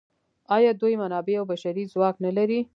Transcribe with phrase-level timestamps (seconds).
[0.55, 2.59] آیا دوی منابع او بشري ځواک نلري؟